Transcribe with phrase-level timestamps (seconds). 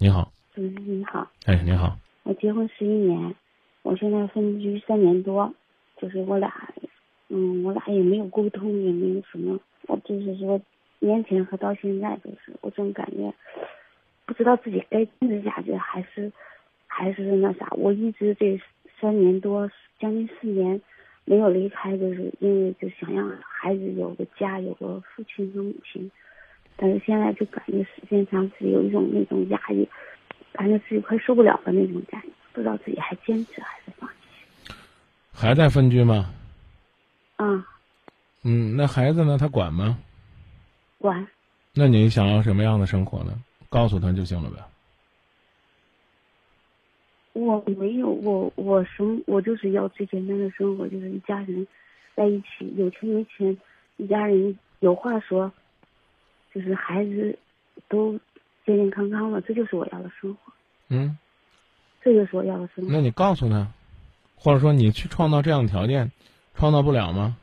[0.00, 3.34] 你好，主持人你好，哎，你好，我结婚十一年，
[3.82, 5.52] 我现在分居三年多，
[5.96, 6.72] 就是我俩，
[7.28, 9.58] 嗯，我俩也没有沟通，也没有什么，
[9.88, 10.60] 我就是说
[11.00, 13.34] 年前和到现在，就是我总感觉
[14.24, 16.30] 不知道自己该坚持下去还是
[16.86, 17.68] 还是那啥。
[17.72, 18.56] 我一直这
[19.00, 19.68] 三年多，
[19.98, 20.80] 将近四年
[21.24, 26.08] 没有离开，就是因为就想让孩子有个家，有个父亲和母亲。
[26.80, 29.86] 但是现在就感觉时间长是有一种那种压抑，
[30.52, 34.72] 感觉自己快受不了的那种感觉，不知道自己还坚持还是放弃。
[35.32, 36.32] 还在分居吗？
[37.34, 37.66] 啊，
[38.44, 39.36] 嗯，那孩子呢？
[39.36, 39.98] 他管吗？
[40.98, 41.26] 管。
[41.74, 43.32] 那你想要什么样的生活呢？
[43.68, 44.56] 告诉他就行了呗。
[47.32, 51.66] 我没有，我我什么，我就是要最简单的生活，就是一家人
[52.14, 53.58] 在一起，有钱没钱，
[53.96, 55.52] 一家人有话说。
[56.54, 57.38] 就是孩子
[57.88, 58.12] 都
[58.64, 60.52] 健健康康的，这就是我要的生活。
[60.88, 61.16] 嗯，
[62.02, 62.90] 这就是我要的生活。
[62.90, 63.68] 那你告诉他，
[64.36, 66.10] 或者说你去创造这样的条件，
[66.54, 67.36] 创造不了吗？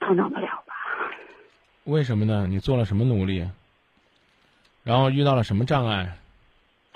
[0.00, 0.74] 创造不了吧？
[1.84, 2.46] 为什么呢？
[2.48, 3.48] 你做了什么努力？
[4.82, 6.16] 然后遇到了什么障碍？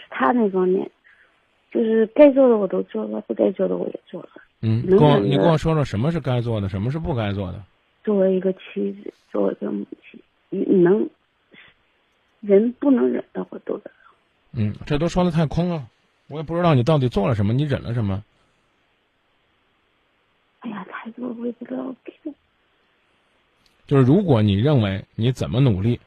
[0.09, 0.91] 他那方面，
[1.71, 4.31] 就是该做的我都做了，不该做的我也做了。
[4.67, 7.63] 嗯，跟我你跟我说说什么是该做的，什么是不该做的。
[8.03, 11.07] 作为一个妻子，作为一个母亲，你能
[12.41, 13.83] 人不能忍的我都忍。
[14.53, 15.87] 嗯，这都说的太空了，
[16.29, 18.25] 我也不知道你到底做了什么，你忍了什么。
[20.61, 21.95] 哎呀，太多我也不知道。
[23.87, 26.01] 就是如果你认为你怎么努力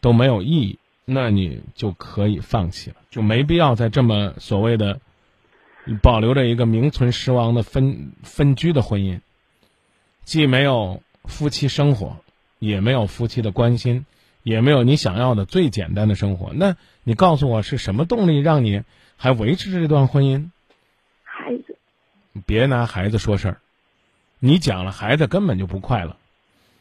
[0.00, 5.00] 都没有意义，那你就可以放弃了，就没必要再这么所谓的。
[6.02, 9.20] 保留着一个名存实亡的分分居的婚姻，
[10.24, 12.16] 既没有夫妻生活，
[12.58, 14.06] 也没有夫妻的关心，
[14.42, 16.52] 也没有你想要的最简单的生活。
[16.54, 18.82] 那你告诉我是什么动力让你
[19.16, 20.50] 还维持这段婚姻？
[21.22, 21.76] 孩子，
[22.46, 23.60] 别拿孩子说事儿，
[24.38, 26.16] 你讲了，孩子根本就不快乐，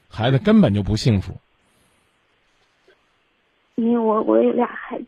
[0.09, 1.37] 孩子根本就不幸福。
[3.75, 5.05] 因为我我有俩孩子，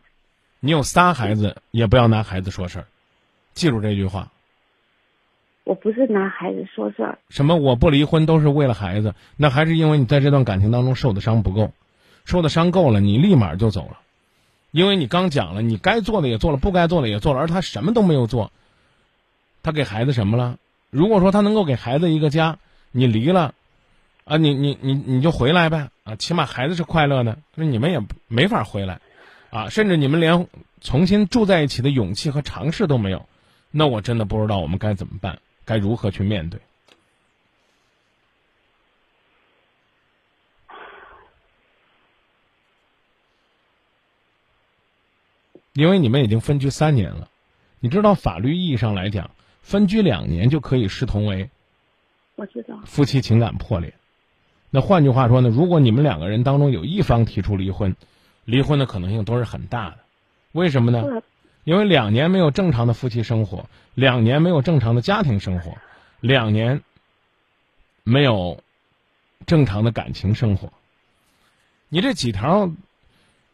[0.60, 2.86] 你有仨孩子，也不要拿孩子说事儿。
[3.56, 4.30] 记住这句话。
[5.64, 7.18] 我不是拿孩子说事儿。
[7.28, 7.56] 什么？
[7.56, 9.16] 我不离婚都是为了孩子？
[9.36, 11.72] 那还是因为你在这段感情当中受的伤不够，
[12.24, 13.98] 受的伤够了，你立马就走了。
[14.70, 18.52] 因为你刚讲了，你该做的也做了，不该做的也做了，而他什么都没有做。
[19.64, 20.58] 他给孩子什么了？
[20.90, 22.58] 如果说他能够给孩子一个家，
[22.92, 23.54] 你离了，
[24.24, 27.38] 啊，你你你你就回来呗，啊，起码孩子是快乐的。
[27.56, 29.00] 那你们也没法回来，
[29.50, 30.46] 啊，甚至你们连
[30.80, 33.26] 重新住在一起的勇气和尝试都没有。
[33.78, 36.58] 那我真的不知道我们该怎么办，该如何去面对？
[45.74, 47.28] 因为你们已经分居三年了，
[47.78, 51.50] 你知道法律意义上来讲，分居两年就可以视同为，
[52.36, 53.92] 我知道夫妻情感破裂。
[54.70, 57.94] 那换句话说呢，如果你们两个人当中有一方提出离婚，
[58.46, 59.98] 离婚的可能性都是很大的。
[60.52, 61.22] 为什么呢？
[61.66, 65.76] 因为两年没有正常的夫妻生活，两年没有正常的家庭生活，
[66.20, 66.80] 两年
[68.04, 68.60] 没有
[69.46, 70.72] 正常的感情生活。
[71.88, 72.70] 你这几条，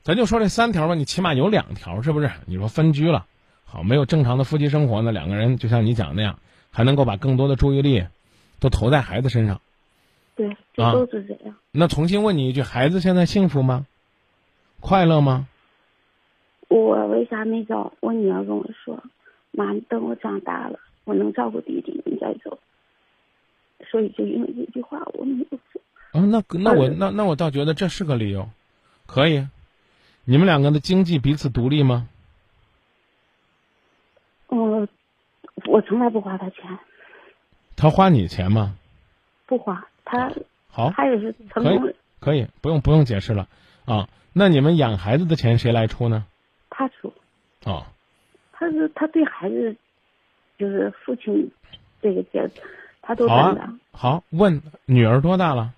[0.02, 2.30] 咱就说这三条吧，你起码有两条，是不是？
[2.44, 3.24] 你说分居了，
[3.64, 6.38] 好，没有正常的夫妻生活呢，两个人就像你讲那样，
[6.70, 8.06] 还能够把更多的注意力
[8.60, 9.62] 都投在孩子身上。
[10.36, 11.54] 对，都是这样。
[11.70, 13.86] 那重新问你一句，孩子现在幸福吗？
[14.80, 15.48] 快乐吗？
[16.74, 17.92] 我为啥没走？
[18.00, 19.02] 我女儿跟我说
[19.52, 22.58] ：“妈，等我长大了，我能照顾弟弟，你再走。”
[23.90, 25.80] 所以就因为这句话，我没有走。
[26.12, 28.48] 啊，那那我那那我倒觉得这是个理由，
[29.06, 29.46] 可以。
[30.24, 32.08] 你们两个的经济彼此独立吗？
[34.48, 34.88] 嗯，
[35.66, 36.78] 我从来不花他钱。
[37.76, 38.76] 他花你钱吗？
[39.46, 40.32] 不花，他
[40.68, 41.92] 好，他也是成功。
[42.18, 43.46] 可以，不用不用解释了
[43.84, 44.08] 啊。
[44.32, 46.24] 那你们养孩子的钱谁来出呢？
[46.82, 47.12] 他说，
[47.64, 47.86] 哦，
[48.50, 49.76] 他是他对孩子，
[50.58, 51.48] 就是父亲
[52.00, 52.60] 这个角色，
[53.00, 53.78] 他都担当。
[53.92, 55.72] 好，问女儿多大了？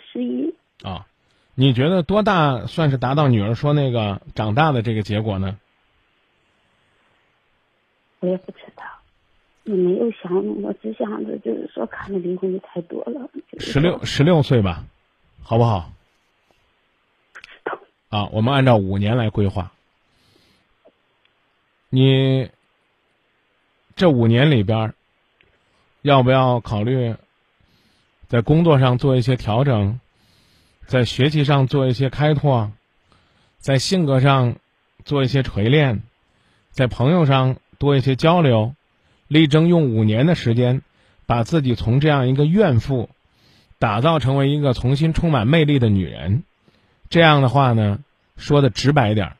[0.00, 0.52] 十一。
[0.82, 1.06] 啊，
[1.54, 5.56] 你觉得多大算是达到女儿说那个长大的这个结果呢？
[8.18, 8.82] 我也不知道，
[9.62, 13.30] 也没有想，我只想着就是说，看的离婚的太多了。
[13.60, 14.84] 十六十六岁吧，
[15.40, 15.92] 好不好？
[17.32, 17.78] 不知道。
[18.08, 19.70] 啊，我们按照五年来规划。
[21.92, 22.48] 你
[23.96, 24.94] 这五年里边，
[26.02, 27.16] 要不要考虑
[28.28, 29.98] 在工作上做一些调整，
[30.86, 32.70] 在学习上做一些开拓，
[33.58, 34.54] 在性格上
[35.04, 36.02] 做一些锤炼，
[36.70, 38.76] 在朋友上多一些交流，
[39.26, 40.82] 力争用五年的时间，
[41.26, 43.10] 把自己从这样一个怨妇，
[43.80, 46.44] 打造成为一个重新充满魅力的女人。
[47.08, 47.98] 这样的话呢，
[48.36, 49.36] 说的直白点儿，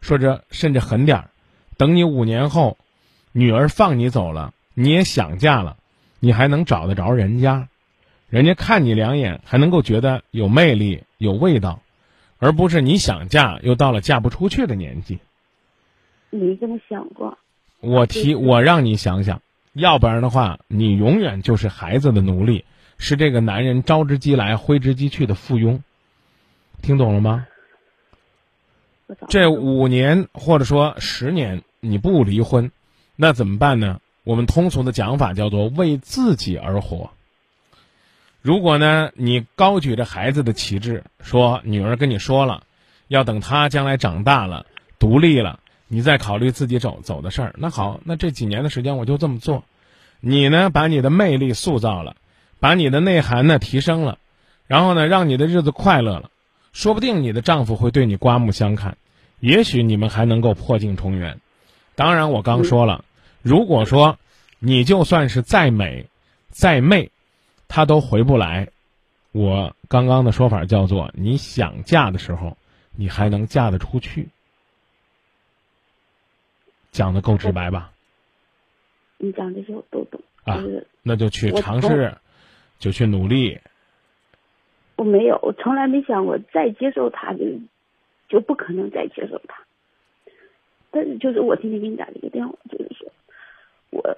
[0.00, 1.30] 说着甚至狠点儿，
[1.82, 2.78] 等你五年后，
[3.32, 5.78] 女儿放你走了，你也想嫁了，
[6.20, 7.66] 你还能找得着人家。
[8.28, 11.82] 人家看你两眼，还能够觉得有魅力、有味道，
[12.38, 15.18] 而不是你想嫁又到了嫁不出去的年纪。
[16.30, 17.36] 没这么想过。
[17.80, 19.42] 我提，我让你想想，
[19.72, 22.64] 要不然的话，你永远就是孩子的奴隶，
[22.96, 25.80] 是这个男人招之即来、挥之即去的附庸。
[26.80, 27.48] 听懂了吗？
[29.28, 32.70] 这五年或者说十年你不离婚，
[33.16, 34.00] 那怎么办呢？
[34.22, 37.10] 我们通俗的讲法叫做为自己而活。
[38.40, 42.62] 如果呢，你高举着孩子的旗帜，说女儿跟你说了，
[43.08, 44.64] 要等她将来长大了、
[45.00, 45.58] 独立了，
[45.88, 47.54] 你再考虑自己走走的事儿。
[47.58, 49.64] 那好，那这几年的时间我就这么做。
[50.20, 52.14] 你呢，把你的魅力塑造了，
[52.60, 54.18] 把你的内涵呢提升了，
[54.68, 56.30] 然后呢，让你的日子快乐了，
[56.72, 58.96] 说不定你的丈夫会对你刮目相看，
[59.40, 61.40] 也许你们还能够破镜重圆。
[61.94, 63.04] 当然，我刚说了，
[63.42, 64.18] 如果说
[64.58, 66.06] 你就算是再美、
[66.48, 67.10] 再媚。
[67.74, 68.68] 他都回不来，
[69.32, 72.58] 我刚刚的说法叫做：你想嫁的时候，
[72.94, 74.28] 你还能嫁得出去。
[76.90, 77.92] 讲的够直白吧？
[79.16, 80.62] 你讲这些我都懂啊，
[81.02, 82.14] 那就去尝试，
[82.78, 83.58] 就去努力。
[84.96, 87.40] 我没有，我从来没想过再接受他，就
[88.28, 89.64] 就不可能再接受他。
[90.92, 93.10] 但是，就是我今天给你打这个电话，就是说，
[93.90, 94.16] 我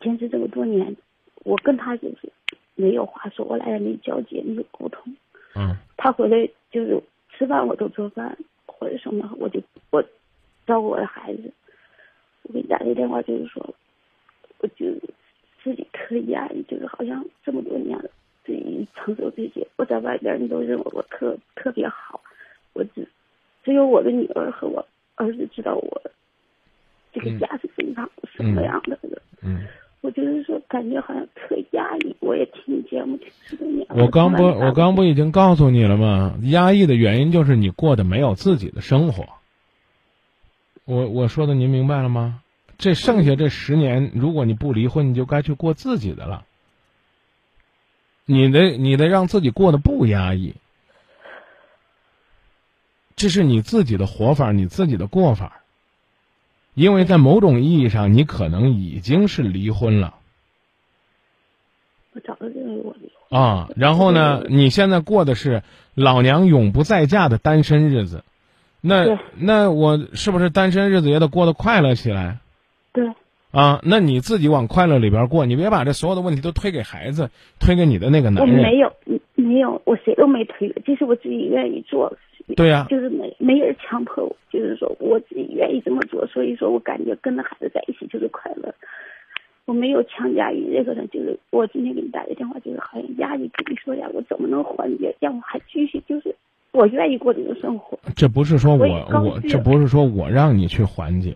[0.00, 0.96] 坚持这么多年，
[1.44, 2.32] 我跟他就是。
[2.76, 5.14] 没有话说，我俩也没交接，没有沟通。
[5.54, 5.76] 嗯。
[5.96, 7.00] 他回来就是
[7.30, 8.36] 吃饭，我都做饭
[8.66, 10.02] 或者什么，我就我
[10.66, 11.52] 照顾我的孩子。
[12.42, 13.64] 我给你打这个电话，就是说，
[14.58, 14.86] 我就
[15.62, 18.10] 自己特压抑，就是好像这么多年了，
[18.44, 19.64] 自己承受这些。
[19.76, 22.20] 我在外边，人都认为我特特别好，
[22.72, 23.06] 我只
[23.62, 24.84] 只有我的女儿和我
[25.16, 26.02] 儿子知道我
[27.12, 28.98] 这个家是怎样什么样的。
[29.42, 29.66] 嗯。
[30.00, 32.14] 我就是说，感觉好像特压抑。
[32.20, 33.86] 我也听你节目听十多年。
[33.88, 36.36] 我刚不，我刚不已经告诉你了吗？
[36.42, 39.24] 压抑的原因就是你过得没有自己的生活。
[40.84, 42.42] 我我说的您明白了吗？
[42.76, 46.44] 这剩下这十年，如果你不离婚，你就该去过自己的了。
[48.26, 50.54] 你得你得让自己过得不压抑，
[53.16, 55.60] 这是你自己的活法，你自己的过法。
[56.74, 60.14] 因为在某种意义上，你可能已经是离婚了。
[62.12, 63.68] 我早就认为我离婚啊。
[63.76, 65.62] 然后呢，你现在过的是
[65.94, 68.24] 老娘永不再嫁的单身日子，
[68.80, 72.38] 那那我是不是单身日子也得过得快乐起来？
[72.92, 73.08] 对。
[73.52, 77.30] 啊，那你自己往快乐里边过，你别把这所有的问题都推给孩子，
[77.60, 78.56] 推给你的那个男人。
[78.56, 78.92] 我没有，
[79.36, 82.16] 没有，我谁都没推，这是我自己愿意做。
[82.56, 88.74] 对呀，就是没没人强迫我，就是说我自己愿意这么做，所以说我感觉跟着孩子在一起就是快乐。
[89.64, 96.36] 我没有强加于任何人，就是我今天给你打个电话，就是好像压抑跟你说呀，我怎么能缓解，让我还继续，就是
[96.72, 97.98] 我愿意过这种生活。
[98.14, 98.86] 这不是说我
[99.24, 101.34] 我这不是说我让你去缓解，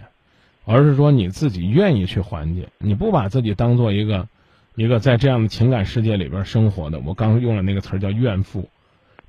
[0.66, 2.68] 而是说你自己愿意去缓解。
[2.76, 4.28] 你不把自己当做一个
[4.75, 8.68] 一个在这样的情感世界里边生活的，我刚用了那个词儿叫怨妇，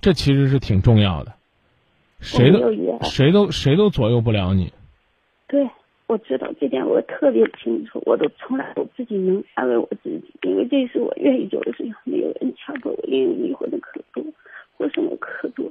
[0.02, 1.32] 这其实是挺重要的。
[2.20, 2.72] 谁都
[3.04, 4.72] 谁都谁都左右不了你。
[5.48, 5.68] 对，
[6.08, 8.02] 我知道这点，我特别清楚。
[8.06, 14.24] 我都从来我自己能安慰我自己，因为这是我愿意做的事情，没有人强迫我，因为离婚的可多，
[14.78, 15.66] 或什么可多，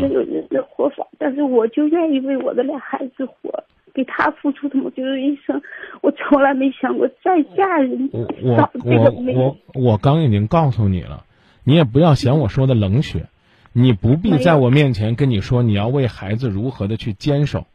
[0.00, 1.06] 没有人的活法。
[1.18, 3.64] 但是我就愿意为我的俩孩子活，
[3.94, 5.60] 给他付出的，我就是一生。
[6.00, 8.08] 我从来没想过再嫁人。
[8.12, 11.24] 我我我我我刚已经告诉你了，
[11.62, 13.26] 你也不要嫌我说的冷血。
[13.72, 17.66] 你不必在我面前跟你说你要为孩子如何的去坚守，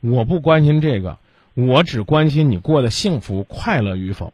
[0.00, 1.18] 我不关心这个，
[1.54, 4.32] 我只关心你过得幸福快乐与否。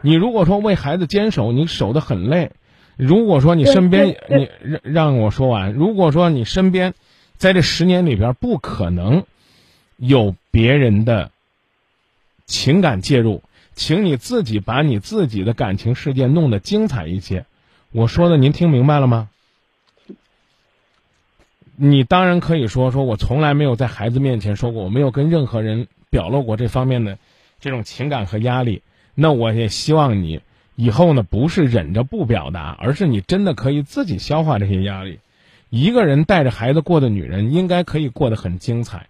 [0.00, 2.50] 你如果说为孩子坚守，你守得很累；
[2.96, 6.94] 如果说你身边你让让我说完，如果说你身边
[7.36, 9.24] 在这十年里边不可能
[9.96, 11.30] 有别人的
[12.46, 13.42] 情感介入，
[13.74, 17.44] 请你自己把你自己的感情世界弄得精彩一些。
[17.90, 19.28] 我说的您听明白了吗？
[21.82, 27.16] 你当然可以说说，我从来没有在孩子面前说过，我没有跟任何人表露过这方面的
[27.58, 28.82] 这种情感和压力。
[29.14, 30.42] 那我也希望你
[30.76, 35.20] 以后呢，不是忍着不表达，而是你真的可以自己消化这些压力。
[35.70, 39.06] 一个人带着孩子过的女人，应该可以过得很精彩。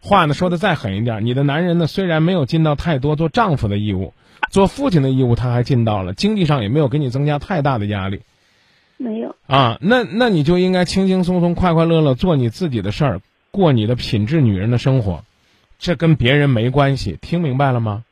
[0.00, 4.14] 话呢说的再狠一点，你的男人呢虽然没有尽到太多做丈夫的义务，
[4.50, 8.22] 做父亲的义务他还尽到了，经济上也没有给你增加太大的压力。
[8.96, 13.20] 没有啊，那那你就应该轻轻松松、快快乐乐做你自己的事儿，
[13.50, 15.24] 过你的品质女人的生活，
[15.78, 17.18] 这跟别人没关系。
[17.20, 18.04] 听明白了吗？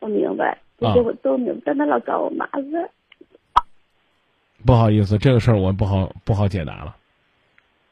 [0.00, 2.62] 我明白，这些我都明白，但他老找我麻烦。
[4.64, 6.96] 不好意思，这个事儿我不好不好解答了。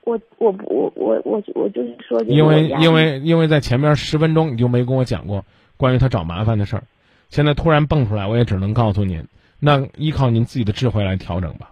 [0.04, 5.44] 我我不我我我我就是说，因为因为因为在前面十分钟你就没跟我讲过
[5.76, 6.84] 关于他找麻烦的事儿，
[7.28, 9.26] 现在突然蹦出来，我也只能告诉您，
[9.60, 11.70] 那依靠您自己的智慧来调整吧。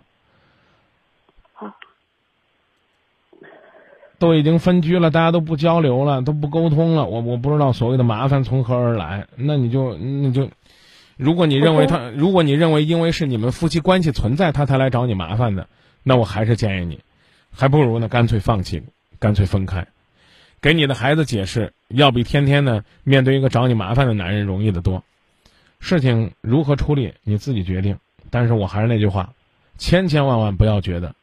[1.53, 1.75] 好。
[4.21, 9.27] 都已经分居了，大家都不交流了，都不沟通了，我我不知道所谓的麻烦从何而来。
[9.35, 10.51] 那你就你就，
[11.17, 15.67] 如果你认为他，如果你认为因为是你们夫妻关系存在，他才来找你麻烦的，
[16.03, 17.01] 那我还是建议你。
[17.51, 18.83] 还不如呢，干脆放弃，
[19.19, 19.87] 干脆分开，
[20.61, 25.03] 给你的孩子解释，要比天天呢面对一个找你麻烦的男人容易得多。
[25.81, 27.97] 事情如何处理，你自己决定。
[28.29, 29.33] 但是我还是那句话，
[29.79, 31.15] 千千万万不要觉得，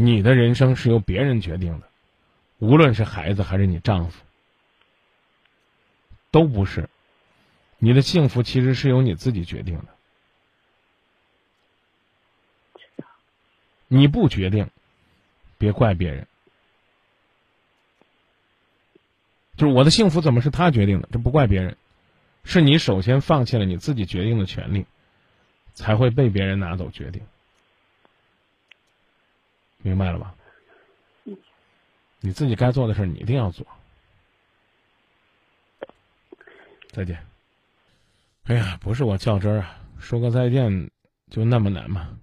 [0.00, 1.88] 你的人生是由别人决定的，
[2.58, 4.22] 无论是孩子还是你丈夫，
[6.30, 6.88] 都不是。
[7.78, 9.86] 你的幸福其实是由你自己决定的，
[13.88, 14.70] 你不决定。
[15.58, 16.28] 别怪别人，
[19.56, 21.08] 就是我的幸福怎么是他决定的？
[21.10, 21.76] 这不怪别人，
[22.44, 24.86] 是你首先放弃了你自己决定的权利，
[25.74, 27.22] 才会被别人拿走决定。
[29.88, 30.34] 明白了吧？
[32.20, 33.66] 你自己该做的事你一定要做。
[36.90, 37.18] 再见。
[38.44, 40.90] 哎呀，不是我较真儿啊，说个再见
[41.30, 42.18] 就那么难吗？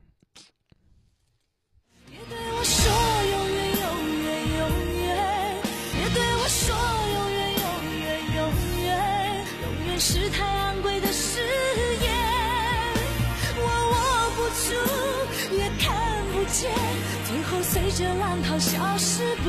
[17.95, 19.47] 着浪涛消失不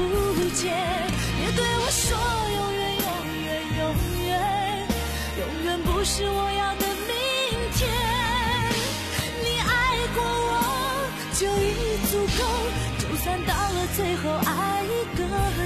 [0.54, 0.72] 见，
[1.36, 2.16] 别对我说
[2.54, 3.06] 永远永
[3.42, 3.80] 远永
[4.28, 4.86] 远，
[5.40, 7.10] 永远不是我要的明
[7.74, 7.90] 天。
[9.42, 9.68] 你爱
[10.14, 12.40] 过我就已足够，
[13.00, 14.86] 就算到了最后爱一
[15.16, 15.20] 搁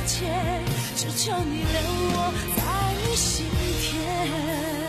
[0.07, 0.65] 浅，
[0.97, 1.75] 只求你留
[2.17, 2.59] 我在
[3.05, 3.45] 你心
[3.83, 4.80] 田。